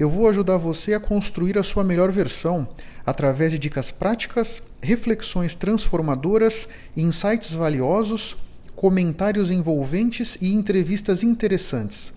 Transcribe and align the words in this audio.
eu 0.00 0.08
vou 0.08 0.26
ajudar 0.30 0.56
você 0.56 0.94
a 0.94 0.98
construir 0.98 1.58
a 1.58 1.62
sua 1.62 1.84
melhor 1.84 2.10
versão 2.10 2.66
através 3.04 3.52
de 3.52 3.58
dicas 3.58 3.90
práticas, 3.90 4.62
reflexões 4.80 5.54
transformadoras, 5.54 6.70
insights 6.96 7.52
valiosos, 7.52 8.34
comentários 8.74 9.50
envolventes 9.50 10.38
e 10.40 10.54
entrevistas 10.54 11.22
interessantes. 11.22 12.14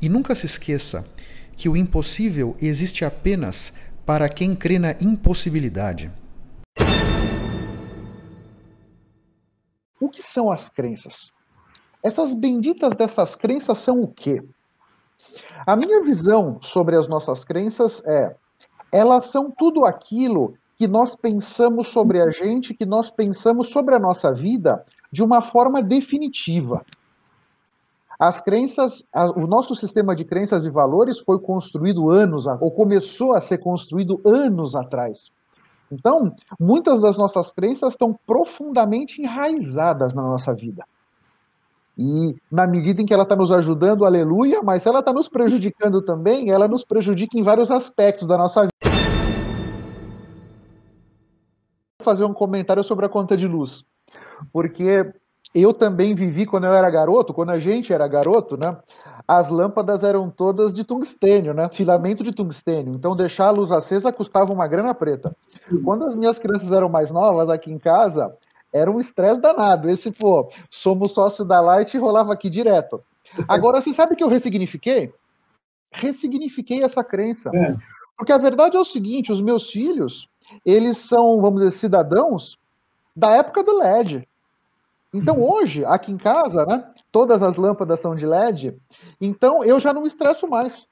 E 0.00 0.08
nunca 0.08 0.34
se 0.34 0.46
esqueça 0.46 1.06
que 1.54 1.68
o 1.68 1.76
impossível 1.76 2.56
existe 2.58 3.04
apenas 3.04 3.74
para 4.06 4.26
quem 4.26 4.54
crê 4.54 4.78
na 4.78 4.92
impossibilidade. 4.92 6.10
O 10.00 10.08
que 10.08 10.22
são 10.22 10.50
as 10.50 10.70
crenças? 10.70 11.30
Essas 12.02 12.32
benditas 12.32 12.94
dessas 12.94 13.34
crenças 13.34 13.76
são 13.76 14.00
o 14.00 14.08
quê? 14.08 14.42
A 15.66 15.76
minha 15.76 16.02
visão 16.02 16.58
sobre 16.62 16.96
as 16.96 17.08
nossas 17.08 17.44
crenças 17.44 18.02
é: 18.04 18.34
elas 18.92 19.26
são 19.26 19.50
tudo 19.50 19.84
aquilo 19.84 20.54
que 20.76 20.88
nós 20.88 21.14
pensamos 21.14 21.88
sobre 21.88 22.22
a 22.22 22.30
gente, 22.30 22.74
que 22.74 22.86
nós 22.86 23.10
pensamos 23.10 23.68
sobre 23.68 23.94
a 23.94 23.98
nossa 23.98 24.32
vida 24.32 24.84
de 25.12 25.22
uma 25.22 25.42
forma 25.42 25.82
definitiva. 25.82 26.82
As 28.18 28.40
crenças, 28.40 29.08
o 29.34 29.46
nosso 29.46 29.74
sistema 29.74 30.14
de 30.14 30.24
crenças 30.24 30.64
e 30.66 30.70
valores 30.70 31.18
foi 31.18 31.38
construído 31.38 32.10
anos, 32.10 32.46
ou 32.46 32.70
começou 32.70 33.34
a 33.34 33.40
ser 33.40 33.58
construído 33.58 34.20
anos 34.24 34.74
atrás. 34.74 35.30
Então, 35.90 36.34
muitas 36.58 37.00
das 37.00 37.16
nossas 37.16 37.50
crenças 37.50 37.94
estão 37.94 38.18
profundamente 38.26 39.20
enraizadas 39.20 40.14
na 40.14 40.22
nossa 40.22 40.54
vida. 40.54 40.84
E 41.98 42.34
na 42.50 42.66
medida 42.66 43.02
em 43.02 43.06
que 43.06 43.12
ela 43.12 43.24
está 43.24 43.36
nos 43.36 43.52
ajudando, 43.52 44.04
aleluia, 44.04 44.62
mas 44.62 44.86
ela 44.86 45.00
está 45.00 45.12
nos 45.12 45.28
prejudicando 45.28 46.02
também, 46.02 46.50
ela 46.50 46.66
nos 46.66 46.84
prejudica 46.84 47.38
em 47.38 47.42
vários 47.42 47.70
aspectos 47.70 48.26
da 48.26 48.38
nossa 48.38 48.62
vida. 48.62 48.70
Vou 51.98 52.04
fazer 52.04 52.24
um 52.24 52.32
comentário 52.32 52.82
sobre 52.82 53.04
a 53.06 53.08
conta 53.08 53.36
de 53.36 53.46
luz, 53.46 53.84
porque 54.52 55.12
eu 55.54 55.74
também 55.74 56.14
vivi 56.14 56.46
quando 56.46 56.64
eu 56.64 56.72
era 56.72 56.88
garoto, 56.88 57.34
quando 57.34 57.50
a 57.50 57.58
gente 57.58 57.92
era 57.92 58.06
garoto, 58.06 58.56
né? 58.56 58.76
As 59.26 59.48
lâmpadas 59.48 60.02
eram 60.04 60.30
todas 60.30 60.72
de 60.72 60.84
tungstênio, 60.84 61.52
né? 61.52 61.68
Filamento 61.72 62.22
de 62.22 62.32
tungstênio. 62.32 62.94
Então 62.94 63.16
deixar 63.16 63.48
a 63.48 63.50
luz 63.50 63.72
acesa 63.72 64.12
custava 64.12 64.52
uma 64.52 64.66
grana 64.68 64.94
preta. 64.94 65.36
Quando 65.84 66.06
as 66.06 66.14
minhas 66.14 66.38
crianças 66.38 66.70
eram 66.70 66.88
mais 66.88 67.10
novas 67.10 67.48
aqui 67.50 67.70
em 67.70 67.78
casa, 67.78 68.32
era 68.72 68.90
um 68.90 69.00
estresse 69.00 69.40
danado. 69.40 69.88
Esse, 69.88 70.10
pô, 70.10 70.48
somos 70.70 71.12
sócio 71.12 71.44
da 71.44 71.60
Light 71.60 71.94
e 71.94 72.00
rolava 72.00 72.32
aqui 72.32 72.48
direto. 72.48 73.02
Agora, 73.48 73.80
você 73.80 73.92
sabe 73.94 74.16
que 74.16 74.24
eu 74.24 74.28
ressignifiquei? 74.28 75.12
Ressignifiquei 75.92 76.82
essa 76.82 77.02
crença. 77.02 77.50
É. 77.54 77.76
Porque 78.16 78.32
a 78.32 78.38
verdade 78.38 78.76
é 78.76 78.80
o 78.80 78.84
seguinte: 78.84 79.32
os 79.32 79.40
meus 79.40 79.70
filhos, 79.70 80.28
eles 80.64 80.98
são, 80.98 81.40
vamos 81.40 81.62
dizer, 81.62 81.76
cidadãos 81.76 82.58
da 83.14 83.30
época 83.32 83.62
do 83.62 83.78
LED. 83.78 84.26
Então, 85.12 85.38
uhum. 85.38 85.50
hoje, 85.52 85.84
aqui 85.84 86.12
em 86.12 86.18
casa, 86.18 86.64
né, 86.64 86.88
todas 87.10 87.42
as 87.42 87.56
lâmpadas 87.56 87.98
são 87.98 88.14
de 88.14 88.24
LED, 88.24 88.76
então 89.20 89.64
eu 89.64 89.78
já 89.80 89.92
não 89.92 90.02
me 90.02 90.08
estresso 90.08 90.46
mais. 90.46 90.86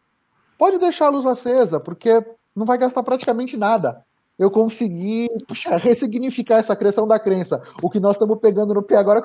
Pode 0.59 0.79
deixar 0.79 1.07
a 1.07 1.11
luz 1.11 1.25
acesa, 1.25 1.79
porque 1.79 2.25
não 2.55 2.67
vai 2.67 2.77
gastar 2.77 3.05
praticamente 3.05 3.57
nada 3.57 4.05
eu 4.39 4.51
consegui 4.51 5.29
puxa, 5.47 5.77
ressignificar 5.77 6.59
essa 6.59 6.77
criação 6.77 7.07
da 7.07 7.19
crença. 7.19 7.61
O 7.83 7.91
que 7.91 7.99
nós 7.99 8.13
estamos 8.13 8.39
pegando 8.39 8.73
no 8.73 8.83
pé 8.83 8.97
agora. 8.97 9.23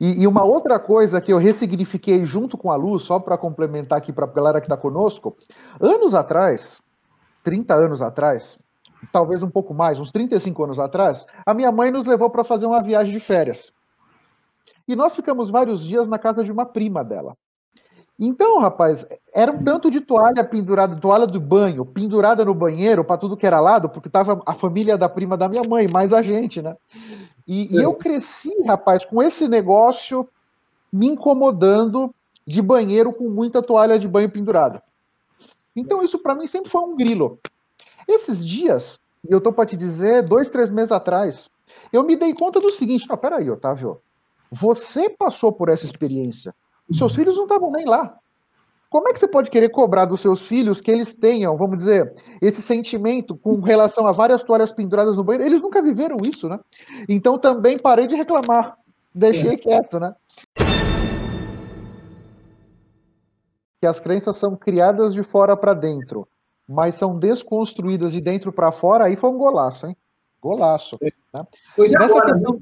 E, 0.00 0.22
e 0.22 0.26
uma 0.26 0.42
outra 0.42 0.80
coisa 0.80 1.20
que 1.20 1.32
eu 1.32 1.38
ressignifiquei 1.38 2.26
junto 2.26 2.58
com 2.58 2.72
a 2.72 2.76
luz, 2.76 3.02
só 3.02 3.20
para 3.20 3.38
complementar 3.38 3.98
aqui 3.98 4.12
para 4.12 4.26
a 4.26 4.28
galera 4.28 4.60
que 4.60 4.66
está 4.66 4.76
conosco, 4.76 5.36
anos 5.80 6.12
atrás, 6.12 6.82
30 7.44 7.72
anos 7.72 8.02
atrás, 8.02 8.58
talvez 9.12 9.44
um 9.44 9.50
pouco 9.50 9.72
mais, 9.72 10.00
uns 10.00 10.10
35 10.10 10.64
anos 10.64 10.80
atrás, 10.80 11.24
a 11.46 11.54
minha 11.54 11.70
mãe 11.70 11.92
nos 11.92 12.04
levou 12.04 12.28
para 12.30 12.42
fazer 12.42 12.66
uma 12.66 12.82
viagem 12.82 13.12
de 13.12 13.20
férias. 13.20 13.72
E 14.88 14.96
nós 14.96 15.14
ficamos 15.14 15.50
vários 15.50 15.80
dias 15.80 16.08
na 16.08 16.18
casa 16.18 16.42
de 16.42 16.50
uma 16.50 16.66
prima 16.66 17.04
dela. 17.04 17.36
Então, 18.24 18.60
rapaz, 18.60 19.04
era 19.34 19.50
um 19.50 19.64
tanto 19.64 19.90
de 19.90 20.00
toalha 20.00 20.44
pendurada, 20.44 20.94
toalha 20.94 21.26
do 21.26 21.40
banho, 21.40 21.84
pendurada 21.84 22.44
no 22.44 22.54
banheiro 22.54 23.04
para 23.04 23.18
tudo 23.18 23.36
que 23.36 23.44
era 23.44 23.58
lado, 23.58 23.88
porque 23.88 24.08
tava 24.08 24.40
a 24.46 24.54
família 24.54 24.96
da 24.96 25.08
prima 25.08 25.36
da 25.36 25.48
minha 25.48 25.64
mãe, 25.68 25.88
mais 25.88 26.12
a 26.12 26.22
gente, 26.22 26.62
né? 26.62 26.76
E, 27.44 27.74
e 27.74 27.82
eu 27.82 27.94
cresci, 27.94 28.52
rapaz, 28.64 29.04
com 29.04 29.20
esse 29.20 29.48
negócio 29.48 30.28
me 30.92 31.08
incomodando 31.08 32.14
de 32.46 32.62
banheiro 32.62 33.12
com 33.12 33.28
muita 33.28 33.60
toalha 33.60 33.98
de 33.98 34.06
banho 34.06 34.30
pendurada. 34.30 34.80
Então, 35.74 36.00
isso 36.00 36.16
para 36.16 36.36
mim 36.36 36.46
sempre 36.46 36.70
foi 36.70 36.82
um 36.82 36.94
grilo. 36.94 37.40
Esses 38.06 38.46
dias, 38.46 39.00
e 39.28 39.32
eu 39.32 39.40
tô 39.40 39.52
para 39.52 39.66
te 39.66 39.76
dizer, 39.76 40.22
dois, 40.22 40.48
três 40.48 40.70
meses 40.70 40.92
atrás, 40.92 41.50
eu 41.92 42.04
me 42.04 42.14
dei 42.14 42.32
conta 42.34 42.60
do 42.60 42.70
seguinte: 42.70 43.08
não, 43.08 43.16
peraí, 43.16 43.50
Otávio, 43.50 44.00
você 44.48 45.10
passou 45.10 45.50
por 45.50 45.68
essa 45.68 45.84
experiência. 45.84 46.54
Seus 46.92 47.14
filhos 47.14 47.36
não 47.36 47.44
estavam 47.44 47.70
nem 47.70 47.84
lá. 47.86 48.16
Como 48.92 49.08
é 49.08 49.12
que 49.14 49.20
você 49.20 49.26
pode 49.26 49.50
querer 49.50 49.70
cobrar 49.70 50.04
dos 50.04 50.20
seus 50.20 50.42
filhos 50.42 50.78
que 50.78 50.90
eles 50.90 51.14
tenham, 51.14 51.56
vamos 51.56 51.78
dizer, 51.78 52.14
esse 52.42 52.60
sentimento 52.60 53.34
com 53.34 53.58
relação 53.60 54.06
a 54.06 54.12
várias 54.12 54.42
toalhas 54.42 54.70
penduradas 54.70 55.16
no 55.16 55.24
banheiro? 55.24 55.48
Eles 55.48 55.62
nunca 55.62 55.80
viveram 55.80 56.18
isso, 56.22 56.46
né? 56.46 56.60
Então 57.08 57.38
também 57.38 57.78
parei 57.78 58.06
de 58.06 58.14
reclamar. 58.14 58.76
Deixei 59.14 59.54
é. 59.54 59.56
quieto, 59.56 59.98
né? 59.98 60.14
Que 63.80 63.86
as 63.86 63.98
crenças 63.98 64.36
são 64.36 64.54
criadas 64.56 65.14
de 65.14 65.22
fora 65.22 65.56
para 65.56 65.72
dentro, 65.72 66.28
mas 66.68 66.94
são 66.94 67.18
desconstruídas 67.18 68.12
de 68.12 68.20
dentro 68.20 68.52
para 68.52 68.72
fora, 68.72 69.06
aí 69.06 69.16
foi 69.16 69.30
um 69.30 69.38
golaço, 69.38 69.86
hein? 69.86 69.96
Golaço. 70.38 70.98
Né? 71.32 71.46
Pois 71.74 71.92
Nessa 71.92 72.16
agora, 72.16 72.32
questão... 72.34 72.60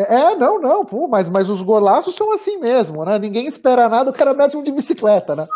É, 0.00 0.14
é, 0.14 0.36
não, 0.36 0.58
não, 0.58 0.82
pô, 0.82 1.06
mas, 1.06 1.28
mas 1.28 1.50
os 1.50 1.60
golaços 1.60 2.16
são 2.16 2.32
assim 2.32 2.56
mesmo, 2.56 3.04
né? 3.04 3.18
Ninguém 3.18 3.46
espera 3.46 3.86
nada, 3.86 4.10
o 4.10 4.14
cara 4.14 4.32
mete 4.32 4.56
um 4.56 4.62
de 4.62 4.72
bicicleta, 4.72 5.36
né? 5.36 5.46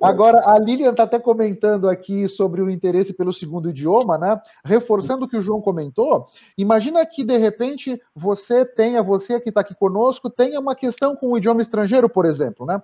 Agora, 0.00 0.42
a 0.46 0.56
Lilian 0.58 0.92
está 0.92 1.02
até 1.02 1.18
comentando 1.18 1.88
aqui 1.88 2.28
sobre 2.28 2.62
o 2.62 2.70
interesse 2.70 3.12
pelo 3.12 3.32
segundo 3.32 3.68
idioma, 3.70 4.16
né? 4.16 4.40
Reforçando 4.64 5.24
o 5.24 5.28
que 5.28 5.36
o 5.36 5.42
João 5.42 5.60
comentou, 5.60 6.26
imagina 6.56 7.04
que, 7.04 7.24
de 7.24 7.36
repente, 7.36 8.00
você 8.14 8.64
tenha, 8.64 9.02
você 9.02 9.40
que 9.40 9.48
está 9.48 9.62
aqui 9.62 9.74
conosco, 9.74 10.30
tenha 10.30 10.60
uma 10.60 10.76
questão 10.76 11.16
com 11.16 11.32
o 11.32 11.38
idioma 11.38 11.60
estrangeiro, 11.60 12.08
por 12.08 12.26
exemplo, 12.26 12.64
né? 12.64 12.80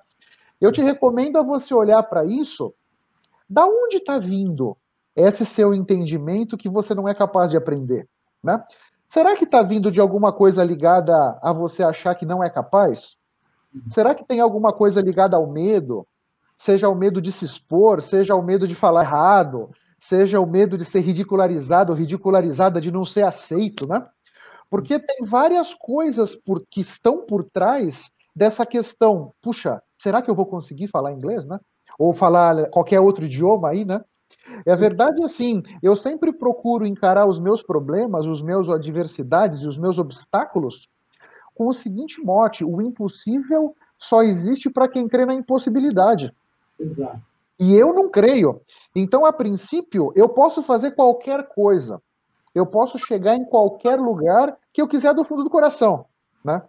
Eu 0.60 0.72
te 0.72 0.82
recomendo 0.82 1.36
a 1.36 1.42
você 1.42 1.72
olhar 1.72 2.02
para 2.02 2.24
isso, 2.24 2.74
da 3.48 3.64
onde 3.64 3.98
está 3.98 4.18
vindo 4.18 4.76
esse 5.14 5.46
seu 5.46 5.72
entendimento 5.72 6.56
que 6.56 6.68
você 6.68 6.94
não 6.94 7.08
é 7.08 7.14
capaz 7.14 7.50
de 7.50 7.56
aprender, 7.56 8.08
né? 8.42 8.60
Será 9.06 9.36
que 9.36 9.44
está 9.44 9.62
vindo 9.62 9.90
de 9.90 10.00
alguma 10.00 10.32
coisa 10.32 10.64
ligada 10.64 11.38
a 11.40 11.52
você 11.52 11.82
achar 11.82 12.14
que 12.14 12.26
não 12.26 12.42
é 12.42 12.50
capaz? 12.50 13.16
Será 13.90 14.14
que 14.14 14.24
tem 14.24 14.40
alguma 14.40 14.72
coisa 14.72 15.00
ligada 15.00 15.36
ao 15.36 15.46
medo? 15.46 16.06
Seja 16.58 16.88
o 16.88 16.94
medo 16.94 17.20
de 17.20 17.30
se 17.30 17.44
expor, 17.44 18.02
seja 18.02 18.34
o 18.34 18.42
medo 18.42 18.66
de 18.66 18.74
falar 18.74 19.02
errado, 19.02 19.70
seja 19.98 20.40
o 20.40 20.46
medo 20.46 20.76
de 20.76 20.84
ser 20.84 21.00
ridicularizado 21.00 21.92
ou 21.92 21.98
ridicularizada, 21.98 22.80
de 22.80 22.90
não 22.90 23.04
ser 23.04 23.22
aceito, 23.22 23.86
né? 23.86 24.04
Porque 24.68 24.98
tem 24.98 25.24
várias 25.24 25.74
coisas 25.74 26.34
por, 26.34 26.64
que 26.68 26.80
estão 26.80 27.24
por 27.24 27.44
trás 27.44 28.10
dessa 28.34 28.66
questão. 28.66 29.32
Puxa, 29.40 29.80
será 29.98 30.20
que 30.20 30.30
eu 30.30 30.34
vou 30.34 30.46
conseguir 30.46 30.88
falar 30.88 31.12
inglês, 31.12 31.46
né? 31.46 31.58
Ou 31.98 32.12
falar 32.12 32.68
qualquer 32.70 33.00
outro 33.00 33.24
idioma 33.24 33.68
aí, 33.68 33.84
né? 33.84 34.02
É 34.64 34.72
a 34.72 34.76
verdade 34.76 35.22
assim, 35.22 35.62
eu 35.82 35.96
sempre 35.96 36.32
procuro 36.32 36.86
encarar 36.86 37.26
os 37.26 37.38
meus 37.38 37.62
problemas, 37.62 38.26
os 38.26 38.40
meus 38.40 38.68
adversidades 38.68 39.60
e 39.60 39.66
os 39.66 39.76
meus 39.76 39.98
obstáculos 39.98 40.88
com 41.54 41.68
o 41.68 41.72
seguinte 41.72 42.22
mote: 42.22 42.64
o 42.64 42.80
impossível 42.80 43.74
só 43.98 44.22
existe 44.22 44.68
para 44.70 44.88
quem 44.88 45.08
crê 45.08 45.24
na 45.24 45.34
impossibilidade. 45.34 46.32
Exato. 46.78 47.20
E 47.58 47.74
eu 47.74 47.94
não 47.94 48.10
creio. 48.10 48.60
Então, 48.94 49.24
a 49.24 49.32
princípio, 49.32 50.12
eu 50.14 50.28
posso 50.28 50.62
fazer 50.62 50.90
qualquer 50.90 51.48
coisa. 51.48 52.02
Eu 52.54 52.66
posso 52.66 52.98
chegar 52.98 53.34
em 53.34 53.44
qualquer 53.44 53.98
lugar 53.98 54.56
que 54.72 54.80
eu 54.80 54.88
quiser 54.88 55.14
do 55.14 55.24
fundo 55.24 55.42
do 55.42 55.50
coração, 55.50 56.04
né? 56.44 56.62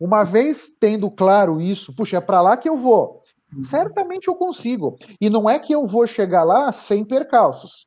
Uma 0.00 0.22
vez 0.22 0.68
tendo 0.78 1.10
claro 1.10 1.60
isso, 1.60 1.94
puxa, 1.94 2.18
é 2.18 2.20
para 2.20 2.40
lá 2.40 2.56
que 2.56 2.68
eu 2.68 2.76
vou 2.76 3.23
Certamente 3.62 4.28
eu 4.28 4.34
consigo. 4.34 4.96
E 5.20 5.30
não 5.30 5.48
é 5.48 5.58
que 5.58 5.72
eu 5.72 5.86
vou 5.86 6.06
chegar 6.06 6.42
lá 6.42 6.72
sem 6.72 7.04
percalços. 7.04 7.86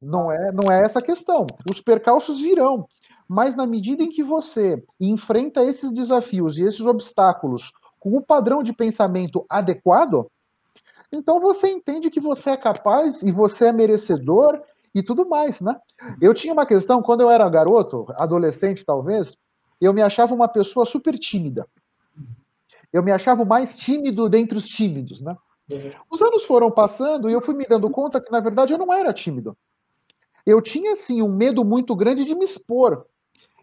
Não 0.00 0.32
é, 0.32 0.52
não 0.52 0.72
é 0.72 0.82
essa 0.82 0.98
a 0.98 1.02
questão. 1.02 1.46
Os 1.70 1.80
percalços 1.80 2.40
virão. 2.40 2.86
Mas 3.28 3.54
na 3.54 3.66
medida 3.66 4.02
em 4.02 4.10
que 4.10 4.22
você 4.22 4.82
enfrenta 5.00 5.64
esses 5.64 5.92
desafios 5.92 6.58
e 6.58 6.62
esses 6.62 6.80
obstáculos 6.80 7.70
com 8.00 8.16
o 8.16 8.22
padrão 8.22 8.62
de 8.62 8.72
pensamento 8.72 9.46
adequado, 9.48 10.26
então 11.12 11.38
você 11.38 11.68
entende 11.68 12.10
que 12.10 12.20
você 12.20 12.50
é 12.50 12.56
capaz 12.56 13.22
e 13.22 13.30
você 13.30 13.66
é 13.66 13.72
merecedor 13.72 14.60
e 14.94 15.02
tudo 15.02 15.28
mais, 15.28 15.60
né? 15.60 15.76
Eu 16.20 16.34
tinha 16.34 16.52
uma 16.52 16.66
questão, 16.66 17.02
quando 17.02 17.20
eu 17.20 17.30
era 17.30 17.48
garoto, 17.48 18.06
adolescente 18.16 18.84
talvez, 18.84 19.36
eu 19.80 19.92
me 19.92 20.02
achava 20.02 20.34
uma 20.34 20.48
pessoa 20.48 20.84
super 20.84 21.18
tímida. 21.18 21.66
Eu 22.92 23.02
me 23.02 23.10
achava 23.10 23.42
o 23.42 23.46
mais 23.46 23.76
tímido 23.76 24.28
dentre 24.28 24.58
os 24.58 24.66
tímidos, 24.68 25.20
né? 25.20 25.36
Os 26.10 26.20
anos 26.20 26.44
foram 26.44 26.70
passando 26.70 27.30
e 27.30 27.32
eu 27.32 27.40
fui 27.40 27.54
me 27.54 27.64
dando 27.66 27.88
conta 27.88 28.20
que, 28.20 28.30
na 28.30 28.40
verdade, 28.40 28.72
eu 28.72 28.78
não 28.78 28.92
era 28.92 29.12
tímido. 29.12 29.56
Eu 30.44 30.60
tinha, 30.60 30.92
assim, 30.92 31.22
um 31.22 31.34
medo 31.34 31.64
muito 31.64 31.94
grande 31.94 32.24
de 32.24 32.34
me 32.34 32.44
expor. 32.44 33.06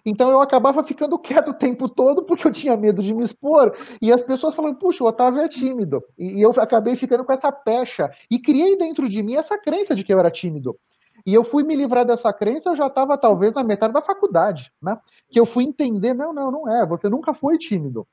Então 0.06 0.32
eu 0.32 0.42
acabava 0.42 0.84
ficando 0.84 1.20
quieto 1.20 1.50
o 1.50 1.54
tempo 1.54 1.90
todo 1.90 2.24
porque 2.24 2.48
eu 2.48 2.52
tinha 2.52 2.76
medo 2.78 3.04
de 3.04 3.14
me 3.14 3.24
expor. 3.24 3.76
E 4.02 4.12
as 4.12 4.24
pessoas 4.24 4.56
falando, 4.56 4.78
puxa, 4.78 5.04
o 5.04 5.08
Otávio 5.08 5.42
é 5.42 5.48
tímido. 5.48 6.02
E 6.18 6.42
eu 6.42 6.52
acabei 6.58 6.96
ficando 6.96 7.24
com 7.24 7.34
essa 7.34 7.52
pecha. 7.52 8.10
E 8.32 8.40
criei 8.40 8.78
dentro 8.78 9.08
de 9.08 9.22
mim 9.22 9.36
essa 9.36 9.58
crença 9.58 9.94
de 9.94 10.04
que 10.04 10.14
eu 10.14 10.20
era 10.20 10.32
tímido. 10.32 10.78
E 11.26 11.34
eu 11.34 11.44
fui 11.44 11.64
me 11.64 11.76
livrar 11.76 12.06
dessa 12.06 12.32
crença, 12.32 12.70
eu 12.70 12.76
já 12.76 12.88
estava 12.88 13.18
talvez 13.18 13.54
na 13.54 13.64
metade 13.64 13.94
da 13.94 14.02
faculdade, 14.02 14.72
né? 14.82 14.98
Que 15.30 15.40
eu 15.40 15.46
fui 15.46 15.66
entender, 15.66 16.14
não, 16.14 16.34
não, 16.34 16.50
não 16.50 16.74
é, 16.74 16.86
você 16.86 17.10
nunca 17.10 17.34
foi 17.34 17.58
tímido. 17.58 18.08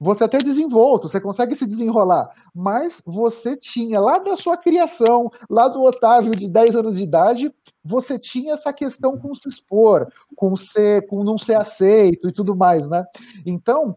Você 0.00 0.24
até 0.24 0.38
desenvolto, 0.38 1.08
você 1.08 1.20
consegue 1.20 1.54
se 1.54 1.66
desenrolar, 1.66 2.28
mas 2.54 3.00
você 3.06 3.56
tinha 3.56 4.00
lá 4.00 4.18
da 4.18 4.36
sua 4.36 4.56
criação, 4.56 5.30
lá 5.48 5.68
do 5.68 5.82
Otávio 5.82 6.32
de 6.32 6.48
10 6.48 6.76
anos 6.76 6.96
de 6.96 7.02
idade, 7.02 7.54
você 7.82 8.18
tinha 8.18 8.54
essa 8.54 8.72
questão 8.72 9.16
com 9.16 9.34
se 9.34 9.48
expor, 9.48 10.08
com 10.34 10.56
ser, 10.56 11.06
com 11.06 11.22
não 11.22 11.38
ser 11.38 11.54
aceito 11.54 12.28
e 12.28 12.32
tudo 12.32 12.56
mais, 12.56 12.88
né? 12.88 13.04
Então, 13.46 13.94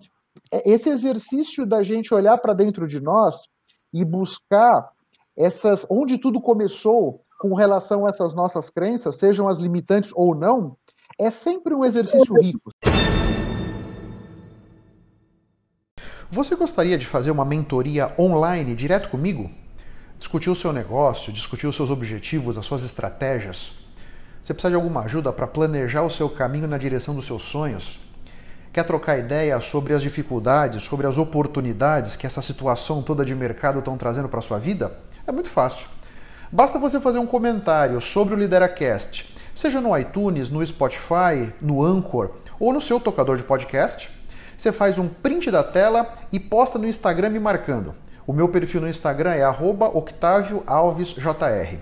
é, 0.52 0.70
esse 0.70 0.90
exercício 0.90 1.66
da 1.66 1.82
gente 1.82 2.14
olhar 2.14 2.38
para 2.38 2.54
dentro 2.54 2.88
de 2.88 3.00
nós 3.00 3.48
e 3.92 4.06
buscar 4.06 4.90
essas 5.36 5.86
onde 5.90 6.18
tudo 6.18 6.40
começou 6.40 7.22
com 7.40 7.54
relação 7.54 8.06
a 8.06 8.10
essas 8.10 8.34
nossas 8.34 8.70
crenças, 8.70 9.16
sejam 9.16 9.48
as 9.48 9.60
limitantes 9.60 10.12
ou 10.16 10.36
não, 10.36 10.76
é 11.20 11.30
sempre 11.32 11.74
um 11.74 11.86
exercício 11.86 12.34
rico. 12.40 12.72
Você 16.30 16.56
gostaria 16.56 16.98
de 16.98 17.06
fazer 17.06 17.32
uma 17.32 17.46
mentoria 17.46 18.14
online 18.20 18.76
direto 18.76 19.10
comigo? 19.10 19.50
discutir 20.18 20.50
o 20.50 20.56
seu 20.56 20.74
negócio, 20.74 21.32
discutir 21.32 21.68
os 21.68 21.76
seus 21.76 21.90
objetivos, 21.90 22.58
as 22.58 22.66
suas 22.66 22.84
estratégias. 22.84 23.74
Você 24.42 24.54
precisa 24.54 24.70
de 24.70 24.76
alguma 24.76 25.02
ajuda 25.02 25.32
para 25.32 25.46
planejar 25.46 26.04
o 26.04 26.10
seu 26.10 26.30
caminho 26.30 26.68
na 26.68 26.78
direção 26.78 27.14
dos 27.14 27.26
seus 27.26 27.44
sonhos? 27.44 28.00
Quer 28.72 28.84
trocar 28.84 29.18
ideia 29.18 29.60
sobre 29.60 29.94
as 29.94 30.02
dificuldades, 30.02 30.84
sobre 30.84 31.08
as 31.08 31.18
oportunidades 31.18 32.16
que 32.16 32.26
essa 32.26 32.42
situação 32.42 33.02
toda 33.02 33.26
de 33.26 33.36
mercado 33.36 33.80
estão 33.80 33.98
trazendo 33.98 34.30
para 34.30 34.40
a 34.40 34.44
sua 34.44 34.60
vida? 34.60 34.98
É 35.26 35.32
muito 35.32 35.50
fácil. 35.50 35.88
Basta 36.52 36.80
você 36.80 37.00
fazer 37.00 37.20
um 37.20 37.26
comentário 37.26 38.00
sobre 38.00 38.34
o 38.34 38.38
Lideracast, 38.38 39.36
seja 39.54 39.82
no 39.82 39.98
iTunes, 39.98 40.50
no 40.50 40.66
Spotify, 40.66 41.52
no 41.62 41.84
Anchor 41.84 42.32
ou 42.60 42.72
no 42.72 42.82
seu 42.82 43.00
tocador 43.00 43.38
de 43.38 43.44
podcast. 43.44 44.10
Você 44.58 44.72
faz 44.72 44.98
um 44.98 45.08
print 45.08 45.52
da 45.52 45.64
tela 45.64 46.12
e 46.32 46.40
posta 46.40 46.80
no 46.80 46.88
Instagram 46.88 47.30
me 47.30 47.40
marcando. 47.40 47.94
O 48.26 48.34
meu 48.34 48.50
perfil 48.50 48.82
no 48.82 48.90
Instagram 48.90 49.36
é 49.36 49.48
@octavioalvesjr. 49.48 51.78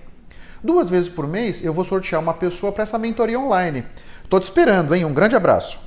Duas 0.62 0.90
vezes 0.90 1.08
por 1.08 1.26
mês 1.26 1.64
eu 1.64 1.72
vou 1.72 1.84
sortear 1.84 2.20
uma 2.20 2.34
pessoa 2.34 2.70
para 2.70 2.82
essa 2.82 2.98
mentoria 2.98 3.40
online. 3.40 3.86
Tô 4.28 4.38
te 4.38 4.42
esperando, 4.42 4.94
hein? 4.94 5.06
Um 5.06 5.14
grande 5.14 5.34
abraço. 5.34 5.78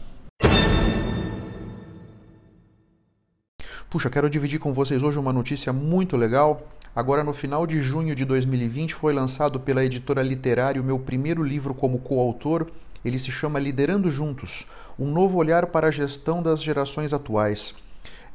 Puxa, 3.87 4.09
quero 4.09 4.29
dividir 4.29 4.59
com 4.59 4.73
vocês 4.73 5.03
hoje 5.03 5.19
uma 5.19 5.33
notícia 5.33 5.71
muito 5.71 6.17
legal. 6.17 6.67
Agora, 6.95 7.23
no 7.23 7.33
final 7.33 7.67
de 7.67 7.81
junho 7.81 8.15
de 8.15 8.25
2020, 8.25 8.95
foi 8.95 9.13
lançado 9.13 9.59
pela 9.59 9.85
editora 9.85 10.23
Literário 10.23 10.81
o 10.81 10.85
meu 10.85 10.97
primeiro 10.97 11.43
livro 11.43 11.73
como 11.73 11.99
coautor. 11.99 12.67
Ele 13.03 13.17
se 13.17 13.31
chama 13.31 13.59
Liderando 13.59 14.09
Juntos 14.09 14.67
Um 14.97 15.11
Novo 15.11 15.37
Olhar 15.37 15.67
para 15.67 15.87
a 15.87 15.91
Gestão 15.91 16.43
das 16.43 16.61
Gerações 16.61 17.13
Atuais. 17.13 17.73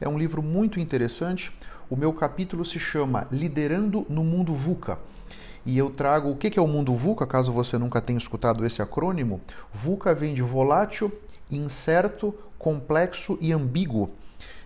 É 0.00 0.08
um 0.08 0.18
livro 0.18 0.42
muito 0.42 0.80
interessante. 0.80 1.52
O 1.90 1.96
meu 1.96 2.12
capítulo 2.12 2.64
se 2.64 2.78
chama 2.78 3.28
Liderando 3.30 4.06
no 4.08 4.24
Mundo 4.24 4.54
VUCA. 4.54 4.98
E 5.66 5.76
eu 5.76 5.90
trago 5.90 6.30
o 6.30 6.36
que 6.36 6.58
é 6.58 6.62
o 6.62 6.66
mundo 6.66 6.94
VUCA, 6.94 7.26
caso 7.26 7.52
você 7.52 7.78
nunca 7.78 8.00
tenha 8.00 8.18
escutado 8.18 8.64
esse 8.66 8.82
acrônimo. 8.82 9.40
VUCA 9.72 10.14
vem 10.14 10.34
de 10.34 10.42
volátil, 10.42 11.12
incerto, 11.50 12.34
complexo 12.58 13.38
e 13.40 13.52
ambíguo. 13.52 14.10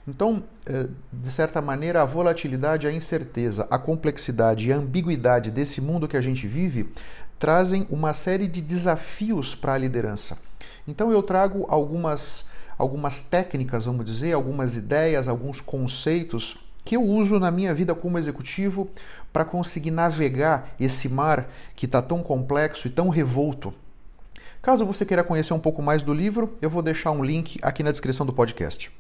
Então, 0.07 0.43
eh, 0.65 0.87
de 1.13 1.31
certa 1.31 1.61
maneira, 1.61 2.03
a 2.03 2.05
volatilidade, 2.07 2.87
a 2.87 2.93
incerteza, 2.93 3.67
a 3.71 3.79
complexidade 3.79 4.69
e 4.69 4.73
a 4.73 4.77
ambiguidade 4.77 5.51
desse 5.51 5.81
mundo 5.81 6.09
que 6.09 6.17
a 6.17 6.21
gente 6.21 6.47
vive 6.47 6.89
trazem 7.39 7.87
uma 7.91 8.13
série 8.13 8.47
de 8.47 8.61
desafios 8.61 9.55
para 9.55 9.75
a 9.75 9.79
liderança. 9.79 10.39
Então, 10.87 11.13
eu 11.13 11.23
trago 11.23 11.67
algumas, 11.69 12.49
algumas 12.77 13.21
técnicas, 13.21 13.85
vamos 13.85 14.05
dizer, 14.05 14.33
algumas 14.33 14.77
ideias, 14.77 15.29
alguns 15.29 15.61
conceitos 15.61 16.57
que 16.85 16.97
eu 16.97 17.03
uso 17.03 17.39
na 17.39 17.51
minha 17.51 17.75
vida 17.75 17.95
como 17.95 18.19
executivo 18.19 18.89
para 19.33 19.45
conseguir 19.45 19.91
navegar 19.91 20.75
esse 20.81 21.09
mar 21.09 21.51
que 21.77 21.85
está 21.85 22.01
tão 22.01 22.23
complexo 22.23 22.87
e 22.87 22.91
tão 22.91 23.11
revolto. 23.11 23.75
Caso 24.63 24.87
você 24.87 25.05
queira 25.05 25.23
conhecer 25.23 25.53
um 25.53 25.61
pouco 25.61 25.83
mais 25.83 26.03
do 26.03 26.15
livro, 26.15 26.57
eu 26.63 26.71
vou 26.71 26.83
deixar 26.83 27.11
um 27.11 27.23
link 27.23 27.59
aqui 27.63 27.83
na 27.83 27.91
descrição 27.91 28.25
do 28.25 28.33
podcast. 28.33 28.91